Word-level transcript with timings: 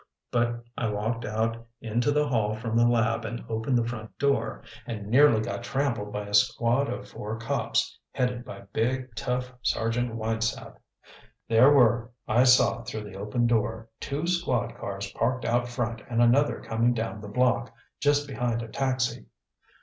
But 0.31 0.63
I 0.75 0.89
walked 0.89 1.25
out 1.25 1.63
into 1.79 2.11
the 2.11 2.27
hall 2.27 2.55
from 2.55 2.75
the 2.75 2.87
lab 2.87 3.23
and 3.23 3.43
opened 3.47 3.77
the 3.77 3.87
front 3.87 4.17
door 4.17 4.63
and 4.87 5.05
nearly 5.05 5.41
got 5.41 5.63
trampled 5.63 6.11
by 6.11 6.23
a 6.25 6.33
squad 6.33 6.89
of 6.89 7.07
four 7.07 7.37
cops, 7.37 7.99
headed 8.11 8.43
by 8.43 8.61
big, 8.73 9.13
tough 9.13 9.51
Sergeant 9.61 10.15
Winesap. 10.15 10.75
There 11.47 11.71
were, 11.71 12.09
I 12.27 12.45
saw 12.45 12.81
through 12.81 13.03
the 13.11 13.15
open 13.15 13.45
door, 13.45 13.89
two 13.99 14.25
squad 14.25 14.75
cars 14.75 15.11
parked 15.11 15.45
out 15.45 15.67
front 15.67 16.01
and 16.09 16.19
another 16.19 16.61
coming 16.61 16.95
down 16.95 17.21
the 17.21 17.27
block, 17.29 17.71
just 17.99 18.27
behind 18.27 18.63
a 18.63 18.69
taxi. 18.69 19.27